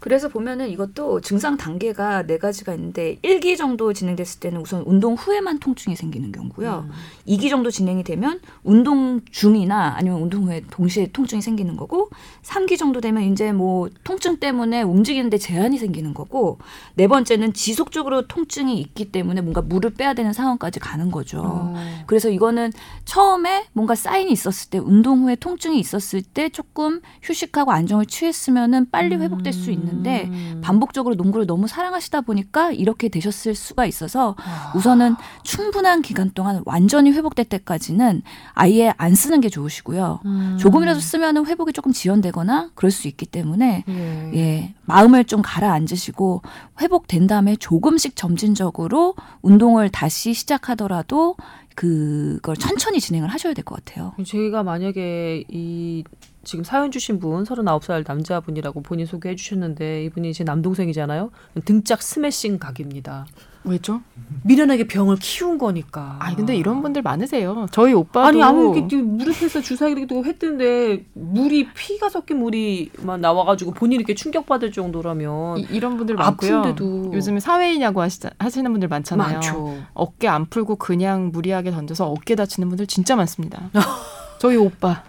그래서 0.00 0.28
보면은 0.28 0.68
이것도 0.68 1.20
증상 1.22 1.56
단계가 1.56 2.22
네 2.22 2.38
가지가 2.38 2.72
있는데 2.74 3.16
1기 3.22 3.56
정도 3.56 3.92
진행됐을 3.92 4.40
때는 4.40 4.60
우선 4.60 4.82
운동 4.86 5.14
후에만 5.14 5.58
통증이 5.58 5.96
생기는 5.96 6.30
경우고요. 6.30 6.86
음. 6.88 6.92
2기 7.26 7.50
정도 7.50 7.70
진행이 7.70 8.04
되면 8.04 8.40
운동 8.62 9.20
중이나 9.30 9.94
아니면 9.96 10.22
운동 10.22 10.44
후에 10.44 10.62
동시에 10.70 11.08
통증이 11.12 11.42
생기는 11.42 11.76
거고 11.76 12.10
3기 12.42 12.78
정도 12.78 13.00
되면 13.00 13.24
이제 13.24 13.52
뭐 13.52 13.88
통증 14.04 14.38
때문에 14.38 14.82
움직이는데 14.82 15.38
제한이 15.38 15.78
생기는 15.78 16.14
거고 16.14 16.58
네 16.94 17.08
번째는 17.08 17.52
지속적으로 17.52 18.28
통증이 18.28 18.80
있기 18.80 19.10
때문에 19.10 19.40
뭔가 19.40 19.62
물을 19.62 19.90
빼야 19.90 20.14
되는 20.14 20.32
상황까지 20.32 20.78
가는 20.78 21.10
거죠. 21.10 21.42
어. 21.44 21.74
그래서 22.06 22.28
이거는 22.28 22.72
처음에 23.04 23.66
뭔가 23.72 23.94
사인이 23.96 24.30
있었을 24.30 24.70
때 24.70 24.78
운동 24.78 25.24
후에 25.24 25.34
통증이 25.34 25.78
있었을 25.80 26.22
때 26.22 26.48
조금 26.48 27.00
휴식하고 27.22 27.72
안정을 27.72 28.06
취했으면은 28.06 28.90
빨리 28.90 29.16
회복될 29.16 29.52
수 29.52 29.70
있는 29.72 29.87
있는데 29.88 30.24
음. 30.26 30.60
반복적으로 30.62 31.14
농구를 31.14 31.46
너무 31.46 31.66
사랑하시다 31.66 32.20
보니까 32.22 32.72
이렇게 32.72 33.08
되셨을 33.08 33.54
수가 33.54 33.86
있어서 33.86 34.34
아. 34.38 34.72
우선은 34.76 35.16
충분한 35.42 36.02
기간 36.02 36.30
동안 36.34 36.62
완전히 36.66 37.10
회복될 37.12 37.46
때까지는 37.46 38.22
아예 38.52 38.92
안 38.96 39.14
쓰는 39.14 39.40
게 39.40 39.48
좋으시고요. 39.48 40.20
음. 40.24 40.56
조금이라도 40.60 41.00
쓰면은 41.00 41.46
회복이 41.46 41.72
조금 41.72 41.92
지연되거나 41.92 42.70
그럴 42.74 42.90
수 42.90 43.08
있기 43.08 43.26
때문에 43.26 43.84
예. 43.88 44.30
예, 44.34 44.74
마음을 44.82 45.24
좀 45.24 45.42
가라앉으시고 45.42 46.42
회복된 46.80 47.26
다음에 47.26 47.56
조금씩 47.56 48.16
점진적으로 48.16 49.14
운동을 49.42 49.88
다시 49.90 50.34
시작하더라도 50.34 51.36
그걸 51.74 52.56
천천히 52.56 53.00
진행을 53.00 53.28
하셔야 53.28 53.54
될 53.54 53.64
것 53.64 53.84
같아요. 53.84 54.12
저희가 54.26 54.62
만약에 54.64 55.44
이 55.48 56.02
지금 56.48 56.64
사연 56.64 56.90
주신 56.90 57.20
분 57.20 57.44
39살 57.44 58.06
남자분이라고 58.08 58.80
본인 58.80 59.04
소개해 59.04 59.36
주셨는데 59.36 60.04
이분이 60.04 60.32
제 60.32 60.44
남동생이잖아요. 60.44 61.30
등짝 61.66 62.00
스매싱 62.00 62.58
각입니다. 62.58 63.26
왜죠? 63.64 64.00
미련하게 64.44 64.86
병을 64.86 65.16
키운 65.20 65.58
거니까. 65.58 66.16
아 66.20 66.34
근데 66.34 66.56
이런 66.56 66.80
분들 66.80 67.02
많으세요. 67.02 67.66
저희 67.70 67.92
오빠도 67.92 68.26
아니 68.26 68.42
아무 68.42 68.74
이렇게 68.74 68.96
무릎에서 68.96 69.60
주사기도 69.60 70.24
했던데 70.24 71.04
물이 71.12 71.68
피가 71.74 72.08
섞인 72.08 72.38
물이만 72.38 73.20
나와가지고 73.20 73.72
본인이 73.72 73.96
이렇게 73.96 74.14
충격받을 74.14 74.72
정도라면 74.72 75.58
이, 75.58 75.78
런 75.78 75.98
분들 75.98 76.14
많고요. 76.14 76.60
아픈데도 76.60 77.12
요즘에 77.12 77.40
사회이냐고 77.40 78.00
하시자, 78.00 78.30
하시는 78.38 78.70
분들 78.70 78.88
많잖아요. 78.88 79.34
많죠. 79.34 79.76
어깨 79.92 80.28
안 80.28 80.46
풀고 80.46 80.76
그냥 80.76 81.30
무리하게 81.30 81.72
던져서 81.72 82.08
어깨 82.08 82.36
다치는 82.36 82.70
분들 82.70 82.86
진짜 82.86 83.16
많습니다. 83.16 83.68
저희 84.40 84.56
오빠. 84.56 85.04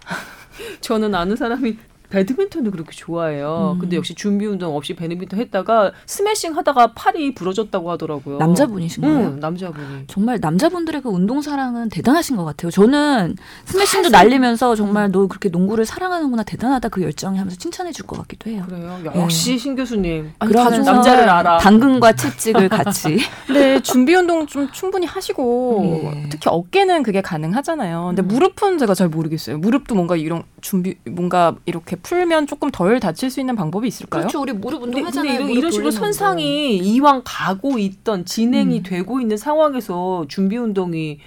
저는 0.82 1.14
아는 1.16 1.36
사람이 1.36 1.78
배드민턴도 2.10 2.72
그렇게 2.72 2.92
좋아해요. 2.92 3.74
음. 3.76 3.80
근데 3.80 3.96
역시 3.96 4.14
준비 4.16 4.46
운동 4.46 4.76
없이 4.76 4.96
배드민턴 4.96 5.40
했다가 5.40 5.92
스매싱 6.06 6.58
하다가 6.58 6.94
팔이 6.94 7.34
부러졌다고 7.36 7.90
하더라고요. 7.92 8.38
남자분이신가요? 8.38 9.14
응, 9.14 9.40
남자분이. 9.40 10.06
정말 10.08 10.40
남자분들의 10.42 11.02
그 11.02 11.10
운동 11.10 11.42
사랑은 11.42 11.90
대단하신 11.90 12.36
것 12.36 12.46
같아요. 12.46 12.72
저는 12.72 13.36
스매싱도 13.66 14.10
날리면서 14.10 14.76
정말 14.76 15.12
너 15.12 15.28
그렇게 15.28 15.50
농구를 15.50 15.86
사랑하는구나 15.86 16.44
대단하다 16.44 16.90
그 16.90 17.02
열정이 17.04 17.38
하면서 17.38 17.58
칭찬해 17.58 17.92
줄 17.92 18.10
것 18.10 18.18
같기도 18.20 18.50
해요. 18.50 18.64
그래요. 18.68 19.00
역시 19.16 19.58
신 19.60 19.76
교수님. 19.76 20.32
아니, 20.40 20.52
그러면서 20.52 20.92
남자를 20.94 21.30
알아. 21.30 21.60
당근과 21.60 22.14
채찍을 22.14 22.70
같이 22.70 23.20
근데 23.46 23.80
준비 23.82 24.16
운동 24.16 24.48
좀 24.48 24.68
충분히 24.72 25.06
하시고 25.06 25.82
예. 26.16 26.30
특히 26.30 26.50
어깨는 26.50 27.04
그게 27.04 27.22
가능하잖아요. 27.22 28.06
근데 28.16 28.22
무릎은 28.24 28.78
제가 28.80 28.94
잘 28.96 29.10
모르겠어요. 29.10 29.58
무릎도 29.60 29.94
뭔가 29.94 30.16
이런 30.16 30.42
준비 30.62 30.96
뭔가 31.06 31.56
이렇게 31.66 31.98
풀면 32.02 32.48
조금 32.48 32.70
덜 32.72 33.00
다칠 33.00 33.30
수 33.30 33.40
있는 33.40 33.56
방법이 33.56 33.88
있을까요? 33.88 34.22
그렇죠. 34.22 34.42
우리 34.42 34.54
무릎 34.54 34.84
운동하잖아요. 34.84 35.24
근데 35.24 35.34
이런, 35.36 35.48
무릎 35.48 35.60
이런 35.60 35.72
식으로. 35.72 35.92
선상이 35.92 36.78
이왕 36.78 37.22
가고 37.26 37.78
있던 37.80 38.26
진행이 38.26 38.78
음. 38.80 38.84
되고 38.84 39.20
있는 39.22 39.38
상황에서 39.38 40.26
준비 40.28 40.58
운동이 40.58 41.20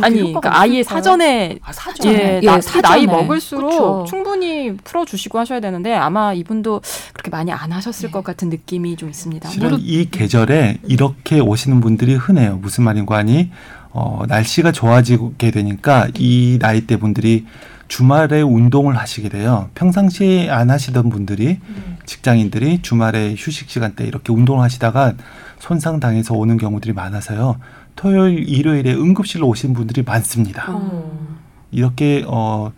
아니, 0.00 0.16
그러니까 0.18 0.58
아예? 0.60 0.82
사전에 0.82 1.56
아, 1.62 1.72
사전에. 1.72 2.12
예, 2.18 2.40
예, 2.42 2.46
나, 2.46 2.58
특히 2.58 2.82
나이 2.82 3.02
사전에. 3.02 3.22
먹을수록 3.22 3.70
그쵸. 3.70 4.04
충분히 4.08 4.76
풀어주시고 4.82 5.38
하셔야 5.38 5.60
되는데 5.60 5.94
아마 5.94 6.32
이분도 6.34 6.80
그렇게 7.12 7.30
많이 7.30 7.52
안 7.52 7.70
하셨을 7.70 8.10
것 8.10 8.24
같은 8.24 8.48
느낌이 8.48 8.96
좀 8.96 9.08
있습니다. 9.08 9.48
실은 9.50 9.78
이 9.80 10.10
계절에 10.10 10.78
이렇게 10.88 11.38
오시는 11.38 11.80
분들이 11.80 12.14
흔해요. 12.16 12.56
무슨 12.56 12.82
말인가 12.82 13.18
하니 13.18 13.50
어, 13.90 14.24
날씨가 14.26 14.72
좋아지게 14.72 15.52
되니까 15.52 16.08
이 16.18 16.58
나이대 16.60 16.96
분들이 16.96 17.46
주말에 17.88 18.42
운동을 18.42 18.96
하시게 18.96 19.28
돼요. 19.28 19.68
평상시에 19.74 20.50
안 20.50 20.70
하시던 20.70 21.10
분들이 21.10 21.58
직장인들이 22.06 22.82
주말에 22.82 23.34
휴식 23.36 23.70
시간 23.70 23.94
때 23.94 24.04
이렇게 24.04 24.32
운동을 24.32 24.62
하시다가 24.62 25.14
손상 25.58 26.00
당해서 26.00 26.34
오는 26.34 26.56
경우들이 26.56 26.92
많아서요. 26.92 27.58
토요일, 27.96 28.48
일요일에 28.48 28.92
응급실로 28.92 29.46
오신 29.48 29.72
분들이 29.74 30.02
많습니다. 30.02 30.66
어. 30.68 31.38
이렇게 31.70 32.24
어 32.26 32.72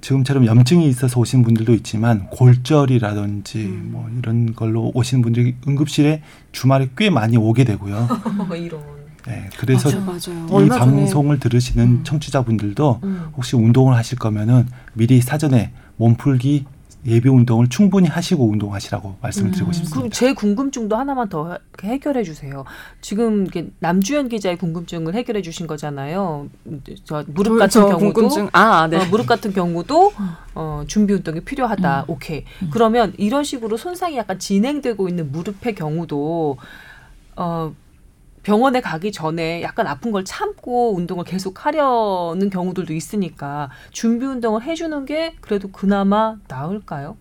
지금처럼 0.00 0.44
염증이 0.46 0.86
있어서 0.88 1.18
오신 1.18 1.42
분들도 1.42 1.72
있지만 1.74 2.26
골절이라든지 2.28 3.64
음. 3.64 3.88
뭐 3.92 4.10
이런 4.18 4.54
걸로 4.54 4.90
오신 4.94 5.22
분들이 5.22 5.56
응급실에 5.66 6.22
주말에 6.52 6.90
꽤 6.96 7.08
많이 7.08 7.36
오게 7.36 7.64
되고요. 7.64 8.08
이런. 8.56 9.03
네, 9.26 9.48
그래서 9.58 9.88
맞아요. 10.00 10.64
이 10.64 10.68
방송을 10.68 11.40
들으시는 11.40 11.84
음. 11.84 12.04
청취자분들도 12.04 13.00
음. 13.04 13.28
혹시 13.36 13.56
운동을 13.56 13.96
하실 13.96 14.18
거면은 14.18 14.66
미리 14.92 15.20
사전에 15.20 15.72
몸풀기 15.96 16.66
예비 17.06 17.28
운동을 17.28 17.68
충분히 17.68 18.08
하시고 18.08 18.48
운동하시라고 18.48 19.16
말씀을 19.20 19.50
드리고 19.50 19.66
그럼 19.66 19.72
싶습니다. 19.74 20.14
제 20.14 20.32
궁금증도 20.32 20.96
하나만 20.96 21.28
더 21.28 21.58
해결해 21.82 22.22
주세요. 22.22 22.64
지금 23.02 23.46
남주현 23.80 24.30
기자의 24.30 24.56
궁금증을 24.56 25.14
해결해 25.14 25.42
주신 25.42 25.66
거잖아요. 25.66 26.48
저 27.04 27.22
무릎 27.26 27.58
같은 27.58 27.82
저 27.82 27.88
경우도 27.88 28.12
궁금증. 28.14 28.48
아, 28.52 28.86
네. 28.88 28.96
어, 28.96 29.04
무릎 29.10 29.26
같은 29.26 29.52
경우도 29.52 30.12
어, 30.54 30.84
준비 30.86 31.12
운동이 31.12 31.40
필요하다. 31.40 32.06
오케이. 32.08 32.44
그러면 32.70 33.12
이런 33.18 33.44
식으로 33.44 33.76
손상이 33.76 34.16
약간 34.16 34.38
진행되고 34.38 35.06
있는 35.06 35.30
무릎의 35.30 35.74
경우도 35.74 36.56
어, 37.36 37.74
병원에 38.44 38.80
가기 38.80 39.10
전에 39.10 39.62
약간 39.62 39.86
아픈 39.86 40.12
걸 40.12 40.24
참고 40.24 40.94
운동을 40.94 41.24
계속 41.24 41.66
하려는 41.66 42.50
경우들도 42.50 42.92
있으니까 42.92 43.70
준비 43.90 44.26
운동을 44.26 44.62
해주는 44.62 45.04
게 45.06 45.34
그래도 45.40 45.68
그나마 45.72 46.36
나을까요? 46.46 47.16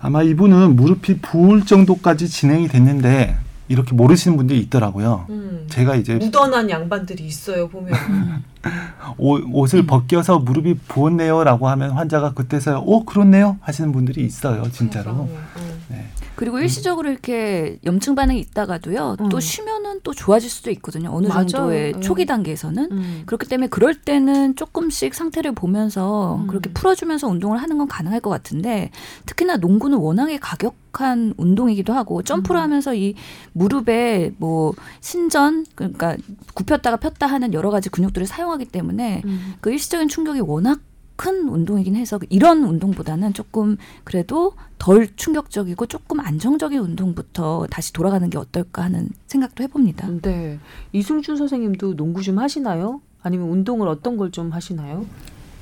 아마 0.00 0.22
이분은 0.22 0.76
무릎이 0.76 1.18
부을 1.20 1.66
정도까지 1.66 2.28
진행이 2.28 2.68
됐는데 2.68 3.36
이렇게 3.66 3.94
모르시는 3.94 4.36
분들이 4.36 4.60
있더라고요. 4.60 5.26
음. 5.30 5.66
제가 5.68 5.96
이제 5.96 6.14
묻어난 6.16 6.70
양반들이 6.70 7.24
있어요 7.24 7.68
보면. 7.68 7.92
옷, 9.18 9.42
옷을 9.52 9.86
벗겨서 9.86 10.38
무릎이 10.38 10.74
부었네요라고 10.86 11.68
하면 11.68 11.90
환자가 11.90 12.32
그때서야 12.34 12.80
오 12.84 13.04
그렇네요 13.04 13.58
하시는 13.60 13.90
분들이 13.90 14.24
있어요 14.24 14.70
진짜로. 14.70 15.12
세상에. 15.12 15.30
음. 15.56 15.82
네. 15.88 16.10
그리고 16.36 16.58
일시적으로 16.58 17.10
이렇게 17.10 17.78
염증 17.84 18.14
반응이 18.14 18.40
있다가도요. 18.40 19.16
음. 19.20 19.28
또 19.28 19.40
쉬면은 19.40 20.00
또 20.02 20.12
좋아질 20.12 20.50
수도 20.50 20.70
있거든요. 20.72 21.10
어느 21.12 21.28
맞아요. 21.28 21.46
정도의 21.46 21.94
음. 21.94 22.00
초기 22.00 22.26
단계에서는. 22.26 22.88
음. 22.90 23.22
그렇기 23.26 23.46
때문에 23.48 23.68
그럴 23.68 23.94
때는 23.94 24.56
조금씩 24.56 25.14
상태를 25.14 25.52
보면서 25.52 26.36
음. 26.36 26.46
그렇게 26.46 26.70
풀어주면서 26.72 27.28
운동을 27.28 27.58
하는 27.62 27.78
건 27.78 27.88
가능할 27.88 28.20
것 28.20 28.30
같은데 28.30 28.90
특히나 29.26 29.56
농구는 29.56 29.98
워낙에 29.98 30.38
가격 30.38 30.76
한 30.92 31.34
운동이기도 31.38 31.92
하고 31.92 32.22
점프를 32.22 32.60
음. 32.60 32.62
하면서 32.62 32.94
이 32.94 33.14
무릎에 33.52 34.32
뭐 34.38 34.74
신전 35.00 35.66
그러니까 35.74 36.16
굽혔다가 36.54 36.98
폈다 36.98 37.26
하는 37.26 37.52
여러 37.52 37.70
가지 37.70 37.88
근육들을 37.88 38.28
사용하기 38.28 38.66
때문에 38.66 39.22
음. 39.24 39.54
그 39.60 39.72
일시적인 39.72 40.06
충격이 40.06 40.38
워낙 40.38 40.78
큰 41.16 41.48
운동이긴 41.48 41.94
해서 41.96 42.18
이런 42.28 42.64
운동보다는 42.64 43.34
조금 43.34 43.76
그래도 44.02 44.54
덜 44.78 45.08
충격적이고 45.16 45.86
조금 45.86 46.20
안정적인 46.20 46.78
운동부터 46.78 47.66
다시 47.70 47.92
돌아가는 47.92 48.28
게 48.28 48.36
어떨까 48.38 48.82
하는 48.82 49.08
생각도 49.26 49.62
해봅니다. 49.62 50.08
네. 50.22 50.58
이승준 50.92 51.36
선생님도 51.36 51.96
농구 51.96 52.22
좀 52.22 52.38
하시나요? 52.38 53.00
아니면 53.22 53.48
운동을 53.48 53.88
어떤 53.88 54.16
걸 54.16 54.30
좀 54.30 54.50
하시나요? 54.50 55.06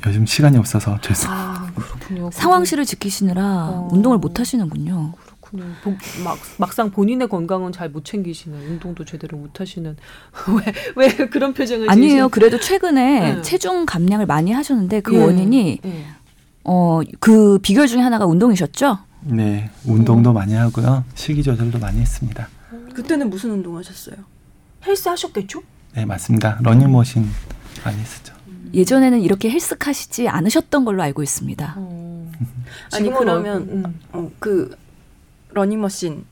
요즘 0.06 0.26
시간이 0.26 0.56
없어서 0.58 1.00
죄송. 1.00 1.30
아 1.30 1.70
그렇군요. 1.74 2.30
상황실을 2.32 2.84
지키시느라 2.84 3.68
어. 3.68 3.88
운동을 3.92 4.18
못 4.18 4.40
하시는군요. 4.40 5.12
그렇군요. 5.52 5.74
복- 5.82 5.98
막, 6.24 6.38
막상 6.58 6.90
본인의 6.90 7.28
건강은 7.28 7.72
잘 7.72 7.90
못 7.90 8.04
챙기시는 8.04 8.58
운동도 8.58 9.04
제대로 9.04 9.36
못 9.38 9.60
하시는 9.60 9.96
왜 10.96 11.08
왜 11.18 11.28
그런 11.28 11.52
표정을 11.52 11.90
아니에요. 11.90 12.26
지으시는- 12.26 12.30
그래도 12.30 12.58
최근에 12.58 13.34
네. 13.36 13.42
체중 13.42 13.84
감량을 13.86 14.26
많이 14.26 14.52
하셨는데 14.52 15.00
그 15.00 15.14
예. 15.14 15.18
원인이 15.18 15.78
예. 15.84 16.06
어그 16.64 17.58
비결 17.60 17.86
중에 17.86 18.00
하나가 18.00 18.24
운동이셨죠? 18.26 18.98
네 19.24 19.70
운동도 19.84 20.32
많이 20.32 20.54
하고요 20.54 21.04
식이 21.14 21.42
조절도 21.42 21.78
많이 21.78 22.00
했습니다. 22.00 22.48
그때는 22.94 23.30
무슨 23.30 23.50
운동 23.50 23.76
하셨어요? 23.76 24.16
헬스 24.86 25.08
하셨겠죠? 25.08 25.62
네 25.94 26.04
맞습니다. 26.04 26.58
러닝머신 26.62 27.28
많이 27.84 27.98
했었죠. 28.00 28.32
예전에는 28.74 29.20
이렇게 29.20 29.50
헬스하시지 29.50 30.28
않으셨던 30.28 30.84
걸로 30.84 31.02
알고 31.02 31.22
있습니다. 31.22 31.74
어. 31.76 32.32
아니, 32.94 33.04
지금은 33.04 33.18
그러면 33.18 33.56
음. 33.68 34.00
어, 34.12 34.30
그 34.38 34.74
러닝머신 35.54 36.24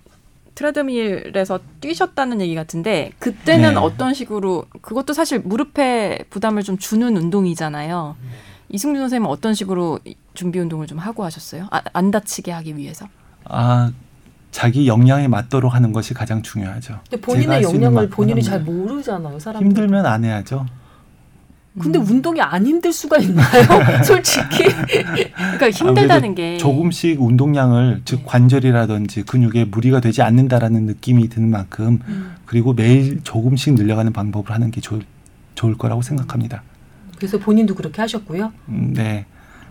트레드밀에서 0.55 1.61
뛰셨다는 1.81 2.41
얘기 2.41 2.55
같은데 2.55 3.13
그때는 3.19 3.75
네. 3.75 3.77
어떤 3.81 4.13
식으로 4.15 4.65
그것도 4.83 5.13
사실 5.13 5.39
무릎에 5.41 6.25
부담을 6.31 6.63
좀 6.63 6.77
주는 6.79 7.17
운동이잖아요. 7.17 8.17
이승준 8.69 9.03
선생님은 9.03 9.31
어떤 9.31 9.55
식으로 9.55 9.99
이- 10.05 10.15
준비 10.35 10.59
운동을 10.59 10.87
좀 10.87 10.99
하고 10.99 11.25
하셨어요? 11.25 11.67
아, 11.71 11.81
안 11.93 12.11
다치게 12.11 12.53
하기 12.53 12.77
위해서? 12.77 13.07
아 13.45 13.91
자기 14.51 14.87
역량에 14.87 15.29
맞도록 15.29 15.75
하는 15.75 15.93
것이 15.93 16.13
가장 16.13 16.43
중요하죠. 16.43 17.01
근데 17.09 17.21
본인의 17.21 17.63
역량을 17.63 18.11
본인이. 18.11 18.43
잘 18.43 18.61
모르잖아요. 18.61 19.39
사람 19.39 19.63
힘들면 19.65 20.05
안 20.07 20.25
해야죠. 20.25 20.67
근데 21.79 21.99
음. 21.99 22.07
운동이 22.09 22.41
안 22.41 22.67
힘들 22.67 22.93
수가 22.93 23.19
있나요? 23.19 23.65
솔직히. 24.05 24.65
그러니까 24.87 25.71
힘들다는 25.71 26.35
게 26.35 26.57
조금씩 26.57 27.23
운동량을 27.23 28.03
즉 28.05 28.23
관절이라든지 28.27 29.23
근육에 29.23 29.67
무리가 29.67 30.01
되지 30.01 30.23
않는다라는 30.23 30.87
느낌이 30.87 31.29
드는 31.29 31.49
만큼 31.49 32.01
음. 32.09 32.35
그리고 32.45 32.73
매일 32.73 33.21
조금씩 33.23 33.75
늘려가는 33.75 34.13
방법을 34.13 34.51
하는 34.51 34.73
게 34.73 34.81
좋을, 34.81 35.03
좋을 35.55 35.79
거라고 35.79 36.03
생각합니다. 36.03 36.63
그래서 37.17 37.39
본인도 37.39 37.75
그렇게 37.75 38.01
하셨고요. 38.01 38.53
음, 38.69 38.95
네. 38.95 39.27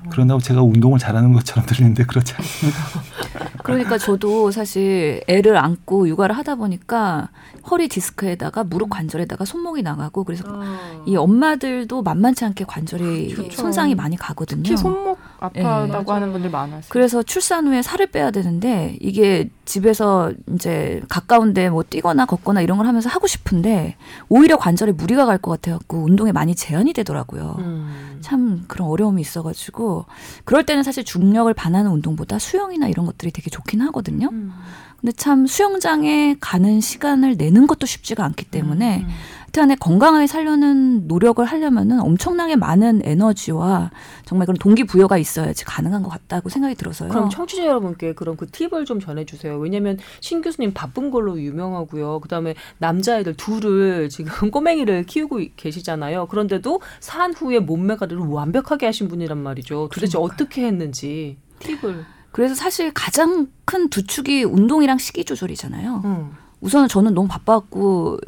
그런다고 0.09 0.39
제가 0.39 0.61
운동을 0.61 0.99
잘하는 0.99 1.33
것처럼 1.33 1.65
들리는데 1.65 2.05
그렇지 2.05 2.33
않습니다. 2.37 2.79
그러니까 3.63 3.97
저도 3.97 4.51
사실 4.51 5.21
애를 5.27 5.57
안고 5.57 6.07
육아를 6.07 6.37
하다 6.37 6.55
보니까 6.55 7.29
허리 7.69 7.87
디스크에다가 7.87 8.63
무릎 8.63 8.89
관절에다가 8.89 9.45
손목이 9.45 9.81
나가고 9.81 10.23
그래서 10.23 10.43
아. 10.47 11.03
이 11.05 11.15
엄마들도 11.15 12.01
만만치 12.01 12.45
않게 12.45 12.65
관절이 12.65 13.33
그렇죠. 13.33 13.61
손상이 13.61 13.95
많이 13.95 14.15
가거든요. 14.15 14.63
특히 14.63 14.77
손목 14.77 15.17
아파하다고 15.39 16.03
맞아요. 16.03 16.15
하는 16.15 16.31
분들 16.33 16.49
많아요. 16.49 16.81
그래서 16.89 17.23
출산 17.23 17.67
후에 17.67 17.81
살을 17.81 18.07
빼야 18.07 18.31
되는데 18.31 18.97
이게 18.99 19.49
집에서 19.65 20.31
이제 20.53 21.01
가까운데 21.09 21.69
뭐 21.69 21.83
뛰거나 21.83 22.25
걷거나 22.25 22.61
이런 22.61 22.77
걸 22.77 22.87
하면서 22.87 23.09
하고 23.09 23.27
싶은데 23.27 23.95
오히려 24.27 24.57
관절에 24.57 24.91
무리가 24.93 25.25
갈 25.25 25.39
것 25.39 25.51
같아갖고 25.51 26.03
운동에 26.03 26.31
많이 26.33 26.53
제한이 26.55 26.91
되더라고요. 26.93 27.55
음. 27.59 28.17
참 28.21 28.65
그런 28.67 28.89
어려움이 28.89 29.21
있어가지고 29.21 30.05
그럴 30.43 30.65
때는 30.65 30.83
사실 30.83 31.05
중력을 31.05 31.51
반하는 31.53 31.91
운동보다 31.91 32.39
수영이나 32.39 32.87
이런 32.89 33.05
것들이 33.05 33.31
되게 33.31 33.49
좋긴 33.49 33.79
하거든요. 33.81 34.27
음. 34.31 34.51
근데 34.99 35.13
참 35.13 35.47
수영장에 35.47 36.35
가는 36.41 36.81
시간을 36.81 37.37
내는 37.37 37.67
것도 37.67 37.85
쉽지가 37.85 38.25
않기 38.25 38.45
때문에 38.45 38.99
음. 38.99 39.07
하여튼 39.51 39.75
건강하게 39.77 40.27
살려는 40.27 41.07
노력을 41.07 41.43
하려면은 41.43 41.99
엄청나게 42.01 42.55
많은 42.55 43.01
에너지와 43.03 43.89
정말 44.25 44.45
그런 44.45 44.57
동기부여가 44.57 45.17
있어야지 45.17 45.65
가능한 45.65 46.03
것 46.03 46.09
같다고 46.09 46.49
생각이 46.49 46.75
들어서요. 46.75 47.09
그럼 47.09 47.29
청취자 47.29 47.65
여러분께 47.65 48.13
그런 48.13 48.37
그 48.37 48.45
팁을 48.47 48.85
좀 48.85 48.99
전해주세요. 48.99 49.57
왜냐하면 49.57 49.97
신 50.21 50.41
교수님 50.41 50.73
바쁜 50.73 51.09
걸로 51.09 51.39
유명하고요. 51.39 52.19
그다음에 52.19 52.53
남자애들 52.77 53.35
둘을 53.37 54.09
지금 54.09 54.31
꼬맹이를 54.51 55.05
키우고 55.05 55.39
계시잖아요. 55.55 56.27
그런데도 56.27 56.81
산 56.99 57.33
후에 57.33 57.59
몸매 57.59 57.95
관리를 57.95 58.21
완벽하게 58.21 58.85
하신 58.85 59.07
분이란 59.07 59.37
말이죠. 59.39 59.89
도대체 59.91 60.17
그러니까요. 60.17 60.23
어떻게 60.23 60.65
했는지 60.67 61.37
팁을. 61.59 62.05
그래서 62.31 62.53
사실 62.53 62.91
가장 62.93 63.47
큰 63.65 63.89
두 63.89 64.05
축이 64.05 64.43
운동이랑 64.43 64.99
식이 64.99 65.25
조절이잖아요. 65.25 66.01
음. 66.05 66.31
우선은 66.61 66.87
저는 66.87 67.13
너무 67.15 67.27
바빠갖고 67.27 68.19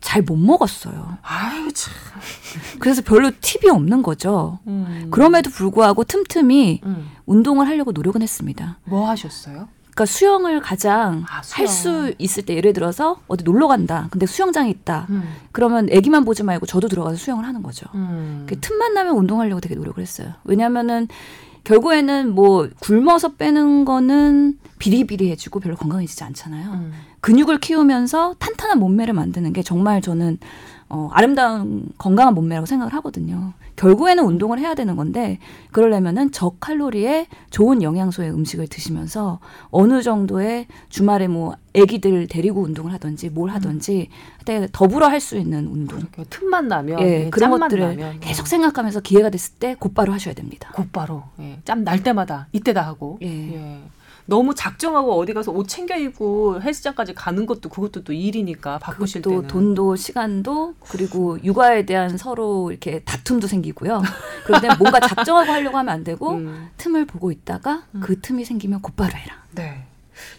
잘 0.00 0.22
못 0.22 0.36
먹었어요. 0.36 1.18
아유 1.22 1.70
참. 1.72 1.92
그래서 2.78 3.02
별로 3.02 3.30
팁이 3.40 3.70
없는 3.70 4.02
거죠. 4.02 4.58
음. 4.66 5.08
그럼에도 5.10 5.50
불구하고 5.50 6.04
틈틈이 6.04 6.80
음. 6.84 7.10
운동을 7.26 7.66
하려고 7.66 7.92
노력은 7.92 8.22
했습니다. 8.22 8.78
뭐 8.84 9.08
하셨어요? 9.10 9.68
그러니까 9.80 10.06
수영을 10.06 10.60
가장 10.60 11.24
아, 11.28 11.42
수영. 11.42 11.58
할수 11.68 12.14
있을 12.18 12.44
때 12.44 12.54
예를 12.54 12.72
들어서 12.72 13.20
어디 13.28 13.44
놀러 13.44 13.68
간다. 13.68 14.08
근데 14.10 14.24
수영장이 14.26 14.70
있다. 14.70 15.06
음. 15.10 15.22
그러면 15.52 15.88
애기만 15.90 16.24
보지 16.24 16.42
말고 16.44 16.64
저도 16.66 16.88
들어가서 16.88 17.16
수영을 17.16 17.44
하는 17.44 17.62
거죠. 17.62 17.86
음. 17.94 18.46
그 18.48 18.58
틈만 18.58 18.94
나면 18.94 19.14
운동하려고 19.16 19.60
되게 19.60 19.74
노력을 19.74 20.00
했어요. 20.00 20.32
왜냐하면은 20.44 21.08
결국에는 21.64 22.34
뭐 22.34 22.68
굶어서 22.80 23.34
빼는 23.34 23.84
거는 23.84 24.58
비리비리해지고 24.78 25.60
별로 25.60 25.76
건강해지지 25.76 26.24
않잖아요. 26.24 26.70
음. 26.72 26.92
근육을 27.20 27.58
키우면서 27.60 28.34
탄탄한 28.38 28.78
몸매를 28.78 29.14
만드는 29.14 29.52
게 29.52 29.62
정말 29.62 30.00
저는 30.00 30.38
어, 30.92 31.08
아름다운 31.12 31.84
건강한 31.98 32.34
몸매라고 32.34 32.66
생각을 32.66 32.92
하거든요. 32.94 33.52
결국에는 33.76 34.24
운동을 34.24 34.58
해야 34.58 34.74
되는 34.74 34.96
건데 34.96 35.38
그러려면은 35.70 36.32
저칼로리의 36.32 37.28
좋은 37.50 37.82
영양소의 37.82 38.30
음식을 38.32 38.66
드시면서 38.66 39.38
어느 39.70 40.02
정도의 40.02 40.66
주말에 40.88 41.28
뭐 41.28 41.54
아기들 41.76 42.26
데리고 42.26 42.62
운동을 42.62 42.92
하든지 42.92 43.30
뭘 43.30 43.50
하든지 43.50 44.08
그때 44.40 44.66
더불어 44.72 45.06
할 45.06 45.20
수 45.20 45.36
있는 45.38 45.68
운동. 45.68 46.00
틈만 46.28 46.66
나면 46.68 47.00
예, 47.00 47.26
예, 47.26 47.30
그런 47.30 47.50
것들을 47.58 47.96
나면, 47.96 48.20
계속 48.20 48.42
어. 48.42 48.46
생각하면서 48.46 49.00
기회가 49.00 49.30
됐을 49.30 49.54
때 49.60 49.76
곧바로 49.78 50.12
하셔야 50.12 50.34
됩니다. 50.34 50.70
곧바로 50.74 51.22
예. 51.38 51.60
짬 51.64 51.84
날 51.84 52.02
때마다 52.02 52.48
이때다 52.52 52.82
하고 52.84 53.18
예. 53.22 53.26
예. 53.54 53.80
너무 54.26 54.54
작정하고 54.54 55.18
어디 55.18 55.32
가서 55.32 55.52
옷 55.52 55.68
챙겨 55.68 55.96
입고 55.96 56.60
헬스장까지 56.62 57.14
가는 57.14 57.46
것도 57.46 57.68
그것도 57.68 58.04
또 58.04 58.12
일이니까 58.12 58.78
바쁘실 58.78 59.22
때는 59.22 59.46
돈도 59.46 59.96
시간도 59.96 60.74
그리고 60.90 61.42
육아에 61.42 61.86
대한 61.86 62.16
서로 62.16 62.70
이렇게 62.70 63.00
다툼도 63.00 63.46
생기고요. 63.46 64.02
그런데 64.46 64.68
뭔가 64.78 65.00
작정하고 65.00 65.50
하려고 65.50 65.78
하면 65.78 65.92
안 65.92 66.04
되고 66.04 66.32
음. 66.32 66.70
틈을 66.76 67.06
보고 67.06 67.30
있다가 67.32 67.84
그 68.00 68.20
틈이 68.20 68.44
생기면 68.44 68.82
곧바로 68.82 69.12
해라. 69.16 69.34
네. 69.52 69.86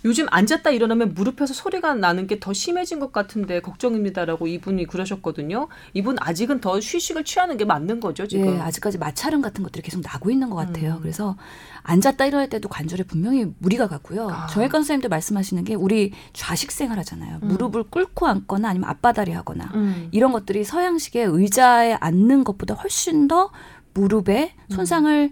요즘 0.06 0.26
앉았다 0.30 0.70
일어나면 0.72 1.14
무릎에서 1.14 1.54
소리가 1.54 1.94
나는 1.96 2.28
게 2.28 2.42
더 2.42 2.54
심해진 2.54 3.00
것 3.00 3.12
같은데 3.12 3.62
걱정입니다라고 3.62 4.48
이분이 4.48 4.88
그러셨거든요. 4.88 5.68
이분 5.94 6.18
아직은 6.20 6.60
더 6.60 6.80
휴식을 6.80 7.24
취하는 7.24 7.56
게 7.56 7.66
맞는 7.66 8.00
거죠 8.00 8.28
지금. 8.28 8.56
예, 8.56 8.60
아직까지 8.60 8.98
마찰음 8.98 9.42
같은 9.42 9.64
것들이 9.64 9.84
계속 9.84 10.02
나고 10.02 10.32
있는 10.32 10.50
것 10.50 10.56
같아요. 10.56 10.94
음. 10.96 11.00
그래서 11.02 11.38
앉았다 11.84 12.26
일어날 12.26 12.50
때도 12.50 12.68
관절에 12.68 13.04
분명히 13.04 13.46
무리가 13.60 13.88
가고요. 13.88 14.30
아. 14.30 14.48
정혜관 14.48 14.82
선생님도 14.82 15.10
말씀하시는 15.10 15.64
게 15.64 15.76
우리 15.76 16.14
좌식 16.34 16.72
생활하잖아요. 16.72 17.40
음. 17.44 17.48
무릎을 17.48 17.84
꿇고 17.92 18.26
앉거나 18.28 18.70
아니면 18.70 18.90
앞바다리 18.90 19.32
하거나 19.32 19.70
음. 19.76 20.08
이런 20.12 20.32
것들이 20.32 20.64
서양식의 20.64 21.26
의자에 21.26 21.94
앉는 21.94 22.44
것보다 22.44 22.74
훨씬 22.74 23.28
더 23.28 23.52
무릎에 23.94 24.54
음. 24.72 24.76
손상을 24.76 25.32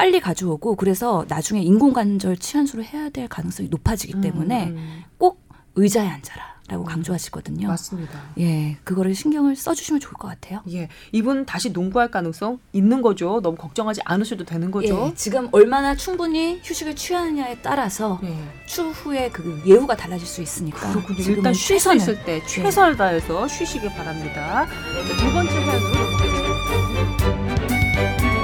빨리 0.00 0.18
가져오고 0.18 0.76
그래서 0.76 1.26
나중에 1.28 1.60
인공관절 1.60 2.38
치환술을 2.38 2.86
해야 2.86 3.10
될 3.10 3.28
가능성이 3.28 3.68
높아지기 3.68 4.22
때문에 4.22 4.68
음, 4.68 5.04
꼭 5.18 5.46
의자에 5.74 6.08
앉아라 6.08 6.42
라고 6.68 6.84
강조하시거든요. 6.84 7.68
맞습니다. 7.68 8.18
예, 8.38 8.78
그거를 8.82 9.14
신경을 9.14 9.56
써주시면 9.56 10.00
좋을 10.00 10.14
것 10.14 10.28
같아요. 10.28 10.62
예, 10.72 10.88
이분 11.12 11.44
다시 11.44 11.68
농구할 11.68 12.10
가능성 12.10 12.60
있는 12.72 13.02
거죠. 13.02 13.42
너무 13.42 13.58
걱정하지 13.58 14.00
않으셔도 14.06 14.46
되는 14.46 14.70
거죠. 14.70 15.08
예, 15.10 15.14
지금 15.14 15.50
얼마나 15.52 15.94
충분히 15.94 16.60
휴식을 16.62 16.96
취하느냐에 16.96 17.58
따라서 17.60 18.18
예. 18.22 18.34
추후에 18.64 19.28
그 19.28 19.60
예후가 19.66 19.98
달라질 19.98 20.26
수 20.26 20.40
있으니까 20.40 20.92
그렇군요. 20.92 21.22
일단 21.24 21.52
최선을 21.52 21.98
있을 21.98 22.24
때 22.24 22.42
최선을 22.46 22.96
다해서 22.96 23.46
쉬시길 23.46 23.90
바랍니다. 23.90 24.66
자, 24.66 25.16
두 25.18 25.30
번째 25.34 25.52
사연으로 25.52 25.92
넘어가겠습니다. 25.92 28.39